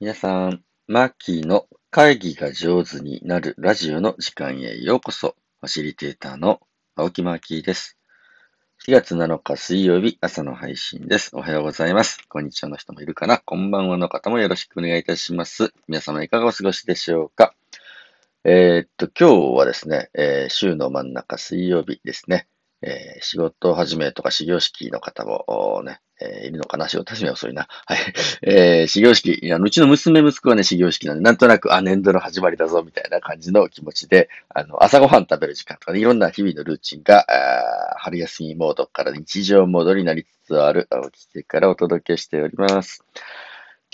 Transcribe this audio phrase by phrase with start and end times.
[0.00, 5.36] 皆さん、マッキーの会議が上手になるラジオの時間へようこそ。
[5.60, 6.58] ファシリテーターの
[6.96, 7.96] 青木マーキーです。
[8.88, 11.30] 4月7日水曜日朝の配信です。
[11.36, 12.18] おはようございます。
[12.28, 13.38] こんにちはの人もいるかな？
[13.38, 15.72] こんばんはの方もよろしくお願いいたします。
[15.86, 17.54] 皆様いかがお過ごしでしょうか？
[18.42, 22.48] えー、っと、今日はですね、えー、週の真ん中水曜日ですね。
[22.82, 27.66] えー、仕事を始めとか始業式の方もね、えー、いるのかな仕事始め遅いな。
[27.86, 27.98] はい。
[28.42, 43.04] えー、始業式、あのうちの娘息子はね、始業式なんで、なんとなく、あ、年度の始まりだぞ、みたいな感じの気持ちで、あの、朝ごはん食べる時間とかね、いろんな日々のルーチンが、あ春休みモードから日常モードになりつつある、青木家からお届けしております。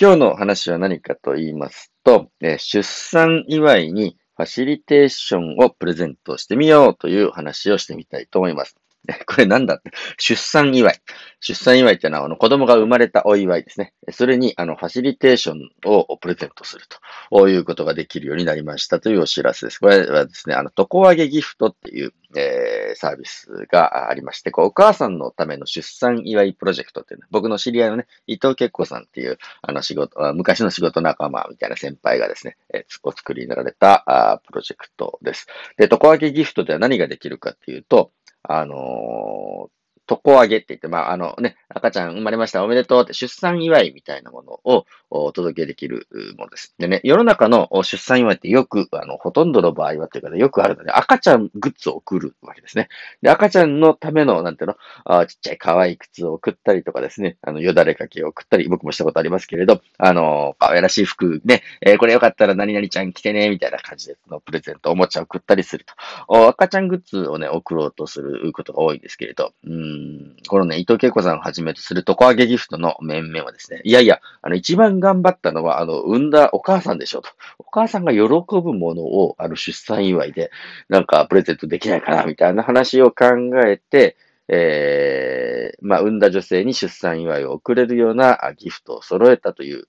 [0.00, 8.79] 今日の話は何かと言いますと、えー、出産祝いにファシリテーションをプレゼントしてみようという話をしてみたいと思います。
[9.26, 11.00] これなんだって、出産祝い。
[11.40, 13.94] 出産祝いってのは、あの、子供が生まれたお祝いですね。
[14.10, 16.98] それに、あの、ファシリテーションをプレゼントすると、
[17.30, 19.78] こういうことができるようになりましたというお知らせです。
[19.78, 35.46] これはですね、あの、床上げギフトっていう、えー、サービスがありまして、こう、お母さんのための出産祝いプロジェクトっていうの僕の知り合いのね、伊藤結子さんっていう、あの、仕事、昔の仕事仲間みたいな先輩がですね、えー、お作りになられたあプロジェクトです。
[35.76, 39.79] で、とこあげギフトでは何ができるかっていうと、あのー、
[40.10, 46.74] 床上げって言って、まあ、あのね、赤ちゃん生まれましたおめでとうって出産祝いみたいなものをお届けできるものです。
[46.78, 52.88] でね、世の中の出産祝いってよく、あの、ほとんどの場合はっていうかね、よくあるので、赤ちゃんグッズを送るわけですね。
[53.22, 65.84] で、赤ちゃんのための、なんていうの、あちっちゃい可愛い靴を送ったりとかですね、あの、よだれかけを送ったり、僕もしたことありますけれど、あの、可愛らしい服ね、えー、これよかったら何々ちゃん着てね、みたいな感じで、のプレゼント、おもちゃを送ったりする
[66.28, 66.48] と。
[66.48, 69.99] 赤ちゃんグッズをね、送ろうとすることが多いんですけれど、うん、
[70.48, 77.30] このね、伊藤恵子さんをはじめとする床上げギフトの面々はですね、いやいや、あの、一番頑張ったのは、あの、産んだお母さんでしょと。
[77.58, 80.50] お母さんが喜ぶものを、あの、出産祝いで、
[80.88, 83.26] なんか、プレゼントできないかな、みたいな話を考
[83.66, 84.16] えて、
[84.48, 89.84] えー、まあ、産んだ女性に出産祝いを送れるようなギフトを揃えたという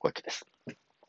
[0.00, 0.46] わけです。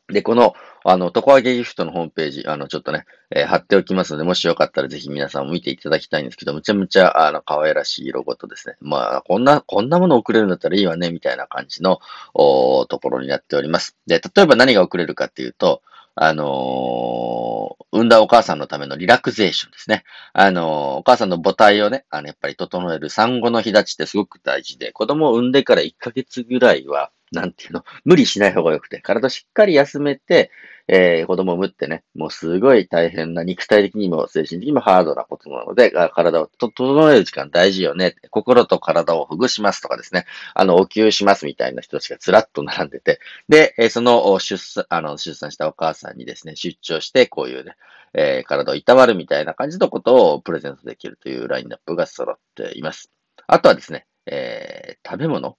[0.08, 12.00] で、この、あの、床上げギフトのホームページ、あの、ちょっとね、えー、貼っておきますので、もしよかったらぜひ皆さんも見ていただきたいんですけど、むちゃむちゃ、あの、可愛らしいロゴとですね、まあ、こんな、こんなもの送れるんだったらいいわね、みたいな感じの、
[12.36, 13.98] おところになっております。
[14.06, 15.82] で、例えば何が送れるかっていうと、
[16.18, 20.06] あのー、産んだお母さんのためのリラクゼーションですね。
[20.32, 30.52] あのー、お母さんの母体をね、あの、やっぱり整える産後の日立ちってすごく大事で、子供を産んでから1ヶ月ぐらいは、なんていうの、無理しない方が良くて、体しっかり休めて、
[30.88, 38.16] えー、子供を産むってね、もうすごい大変な肉体的にも精神的にもハードなことなので、体を整える時間大事よね。
[38.30, 43.20] 心と体をほぐしますとかですね、あの、お給しますみたいな人たちがずらっと並んでて、
[43.50, 47.76] で、えー、その出産、あの、出産したお母さんにですね、出張して、こういうね、
[48.14, 53.12] えー、体をいたわるみたいな感じのことをプレゼントできるというラインナップが揃っています。
[53.48, 55.58] あとはですね、えー、食べ物。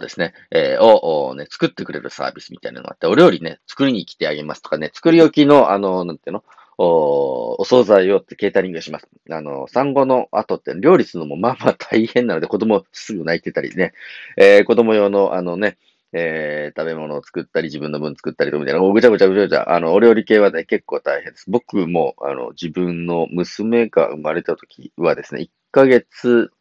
[0.00, 6.44] ですね、えー、をね、作ってくれるサービスみたいなのがあって、お料理ね、作りに来てあげますとかね、作り置きの、あの、なんていうの？
[6.76, 9.08] お、お惣菜をケータリングします。
[9.30, 13.92] あの、産後の後って料理するのもまあまあ大変なので、子供すぐ泣いてたりね、
[14.36, 15.78] えー、子供用のあのね、
[16.12, 21.50] えー、食べ物を作ったり、自分の分作ったりとみたいな、ぐちゃぐちゃぐちゃぐちゃ、あの、お料理系はね、結構大変です。
[21.50, 26.52] 僕も、あの、自分の娘が生まれた時はですね、1ヶ月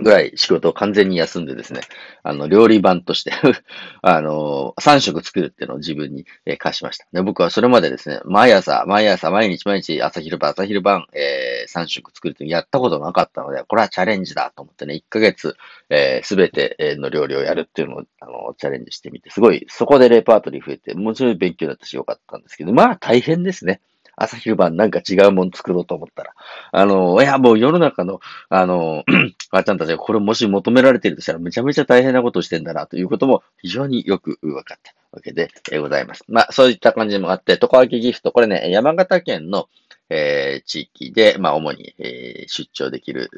[0.00, 1.80] ぐらい仕事を完全に休んでですね、
[2.22, 3.32] あの、料理版として
[4.02, 7.06] あの、3食作るっていうのを自分に、えー、課しました。
[7.12, 15.56] で、僕はそれまでですね、毎朝、毎朝、毎日毎日、朝昼晩、朝昼晩、えー、3食作るってやったことなかったので、これはチャレンジだと思ってね、1ヶ月、
[15.88, 23.80] えー、すべての料理をやるっていうのを、あの、チャレンジしてみて、すごい、そこでレパートリー増えて、もちろん勉強だったしよかったんですけど、まあ大変ですね。
[24.16, 26.32] 朝昼晩なんか違うもの作ろうと思ったら。
[26.72, 29.04] あの、いや、もう世の中の、あの、
[29.50, 35.50] あちゃんたちがこれもし求められているとしたらめちゃめちゃ大変なことをしてんだなということも非常によく分かったわけで
[35.80, 36.24] ございます。
[36.28, 39.68] まあ、そういった感じもあって、トカワキギフト、これね、山形県の、
[40.10, 43.30] えー、地域で、まあ、主に、えー、出張できる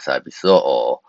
[0.00, 1.02] サービスを、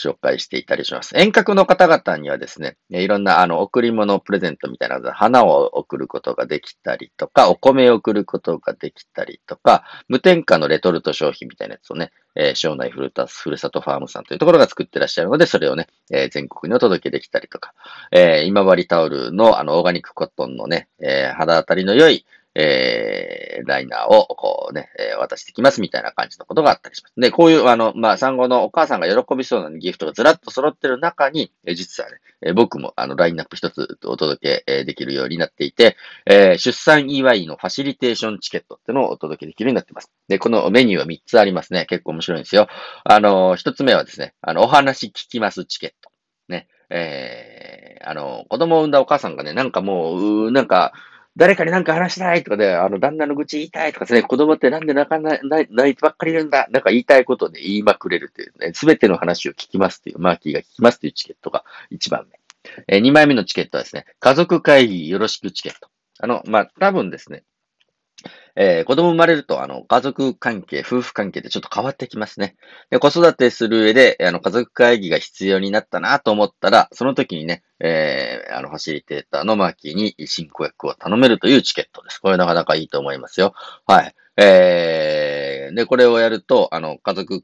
[0.00, 1.16] 紹介していたりします。
[1.16, 17.74] 遠隔の方々にはですね、いろんなあの贈り物プレゼントみたいな花を送ることができたりとか、お米を送ることができたりとか、無添加のレトルト商品みたいなやつをね、えー、庄内ふるたふるさとファームさんというところが作ってらっしゃるので、それをね、えー、全国にお届けできたりとか、
[18.12, 22.24] えー、今治タオルのあのオーガニックコットンのね、えー、肌当たりの良い、
[22.54, 27.14] えー、ライナーをこうね、えー、渡してきますみたいな感じのことがあったりします。
[27.16, 40.10] で、こういう、あの、まあ、産後のお母さんが喜びそうなギフトがずらっと揃ってる中に、えー、実はね、えー、僕もあの、ラインナップ一つお届け、えー、できるようになっていて、えー、出産祝いのファシリテーションチケットってのをお届けできるようになってます。
[40.28, 41.86] で、このメニューは3つありますね。
[41.86, 42.68] 結構面白いんですよ。
[43.04, 46.10] あの、1つ目はですね、あの、お話聞きますチケット。
[46.48, 50.92] ね、えー、あの、子供を産んだお母さんがね、なんかもう、うなんか、
[51.36, 62.38] 誰かに何か話したいとかで、あの、旦那の愚痴言いたいとかですね、子供ってなんで泣かない、泣いてばっかりいるんだ、なんか言いたいことで言いまくれるっていうね、すべての話を聞きますっていう、マーキーが聞きますっていうチケットが1番目。
[62.88, 65.88] えー、2枚目のチケットはですね、家族会議よろしくチケット。
[66.18, 67.44] あの、まあ、多分ですね、
[68.56, 72.56] えー、子供生まれると、あの、家族関係、夫婦関係でちょっと変わってきますね。
[72.90, 82.18] で子育てする上で、あの、家族会議が必要になったなと思ったら、その時にね、えー、あの、ファシリテーターのマーキーに進行役を頼めるというチケットです。
[82.18, 83.54] これなかなかいいと思いますよ。
[83.86, 84.14] はい。
[84.36, 85.39] えー、
[85.72, 87.42] で、これをやると、あの、家族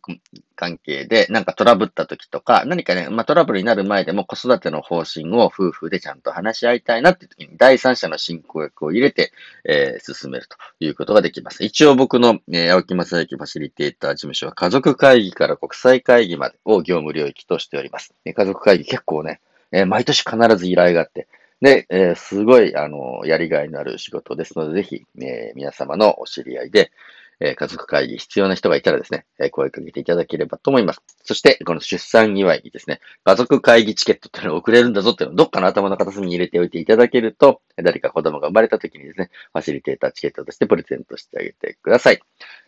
[0.54, 9.32] 関係でなんかトラブった時とか、何かね、まあ、トラブルになる前でも子育ての方針を夫婦でちゃんと話し合いたいなっていう時に、第三者の進行役を入れて、
[9.64, 11.64] えー、進めるということができます。
[11.64, 18.14] 一応僕の、えー、青木正幸ファシリテーター事務所は家族会議から国際会議までを業務領域としております。
[18.24, 19.40] 家族会議結構ね、
[19.72, 21.28] えー、毎年必ず依頼があって、
[21.60, 26.92] で、えー、すごい、あの、やりがいのある仕事ですので、ぜひ、えー、皆様のお知り合いで、
[27.40, 31.02] え、家族会議必要な人がいたらですね、え声かけていただければと思います。
[31.22, 42.20] そして、この出産祝いにですね、家族会議チケットっていうのを送れるんだぞっていうのをどっかの頭の片隅に入れておいていただけると、誰か子供が生まれた時にですね、ファシリテーターチケットとしてプレゼントしてあげてください。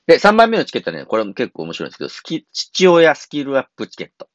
[0.06, 4.29] で、3番目のチケットね、これも結構面白いんですけど、父親スキルアップチケット。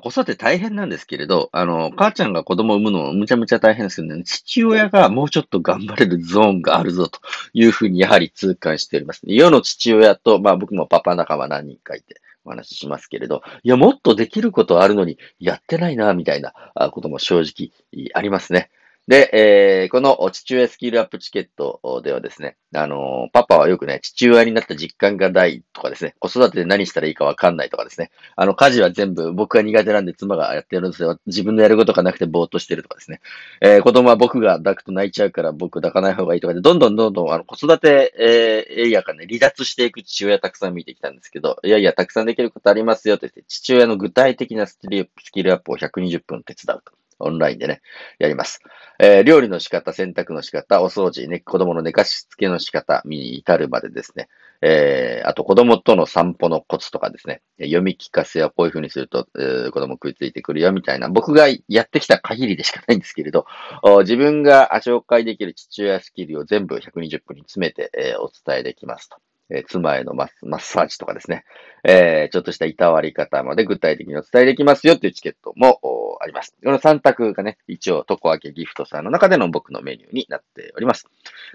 [0.00, 7.20] 子育て大変なんですけれど、あの、母ちゃんが子供を産むのもむちゃむちゃ大変ですけどね、父親がもうちょっと頑張れるゾーンがあるぞと
[7.52, 9.22] いうふうにやはり痛感しております。
[9.24, 16.54] 世の父親と、まあ僕もパパ仲間何人かいてお話ししますけれど、いや、もっとできることあるのにやってないな、みたいな
[16.90, 17.70] ことも正直
[18.14, 18.70] ありますね。
[19.06, 31.20] で、えー、この父親スキルアップチケットではですね、あのー、パパはよくね、父親になった実感がないとかですね、子育てで何したらいいかわかんないとかですね、あの、家事は全部僕が苦手なんで妻がやってるんですよ。
[31.26, 33.20] 自分のやることがなくてぼーっとしてるとかですね、
[33.60, 44.78] えー、子供は僕が抱くと泣いちゃうから僕抱かない方がいいとかで、どんどんどんどんあの子育て、えー、エリアからね、離脱していく父親たくさん見てきたんですけど、いやいや、たくさんできることありますよと言って、父親の具体的なス
[45.30, 47.03] キルアップを120分手伝うと。
[47.18, 47.80] オンラインでね、
[48.18, 48.60] やります。
[48.98, 54.28] えー、料理の仕方、洗濯の仕方、お掃除、ね、子供の寝かしつけの仕方に至るまでですね、
[54.62, 63.46] えー、あと子供との散歩のコツとかですね、読み聞かせはこういう風にすると、えー、子供食いついてくるよみたいな、僕がやってきた限りでしかないんですけれど、
[64.00, 69.16] 自分が紹介できる父親スキルを全部120分に詰めて、えー、お伝えできますと。
[69.50, 71.44] えー、妻へのマッサージとかですね、
[71.84, 75.78] えー、ちょっとしたいたわり方まで具体的にお伝えできますよっていうチケットも
[76.20, 76.54] あります。
[76.64, 81.06] この3択がね、一応、トコアケギフトさんの中での僕のメニューになっております。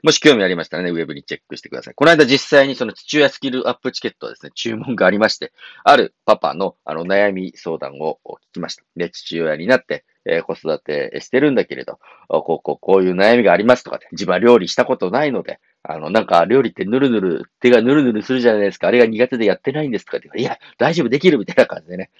[0.03, 1.93] もし興味ありましたらね、ウェブにチェックしてください。
[1.95, 5.51] この間実際にその父親スキルアップチケットはですね、注文がありまして、
[5.83, 8.83] あるパパのあの悩み相談を聞きました。
[8.95, 15.59] で、父親になって、え、子育てしてるんだけれど、こう、こう、こういう悩みがありますとかで、自分は料理したことないので、
[15.91, 18.87] あの、なんか、料理ってぬるぬる、手がぬるぬるするじゃないですか。
[18.87, 22.11] あれが苦手でやってないんですとかっていや、大丈夫、できるみたいな感じでね。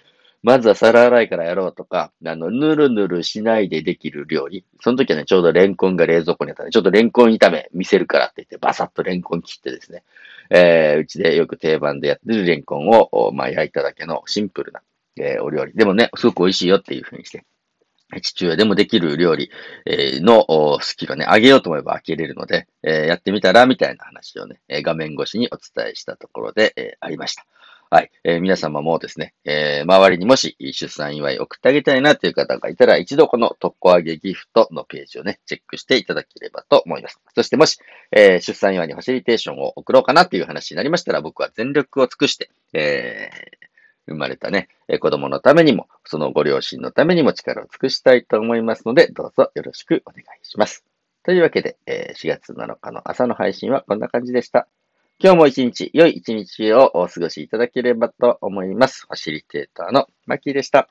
[0.41, 4.65] まずは皿洗いからやろうとか、あの、ぬるぬるしないでできる料理。
[4.81, 10.03] その時はね、ちょうどレンコンが冷蔵庫にあったんで、ちょっとレンコン炒め見せるからって言って、バサッとレンコン切ってですね、
[10.49, 14.81] えー、うちでよく定番でやってるレンコンを、まあ、焼いただけのシンプルな、
[15.17, 15.73] えー、お料理。
[15.73, 17.43] でもね、すごく美味しいよっていう風にして、
[18.21, 19.51] 父親でもできる料理
[19.85, 27.45] のスキルをね、上げようと思えば開けれるので、やってみたらみたいな話をね、画面越しにお伝えしたところでありました。
[27.91, 28.11] はい。
[28.23, 37.19] えー、皆様もですね、えー、周りにもし出産祝い送ってあげたいなという方がいたら、一度この特攻上げギフトのページをね、チェックしていただければと思います。
[37.33, 37.79] そしてもし、
[38.11, 43.69] えー、出産祝いにファシリテーションを送ろうかなっていう話になりましたら、僕は全力を尽くして、えー、
[44.09, 44.67] 生まれたね、
[44.99, 50.85] 子供のためにも、そのご両親のためにも力を尽くしたいと思いますので、どうぞよろしくお願いします。
[51.23, 54.67] というわけで、え4月7日の朝の配信はこんな感じでした。
[55.21, 59.05] 今日も一日、良い一日をお過ごしいただければと思います。
[59.05, 60.87] ファシリテーターのマッキーでした。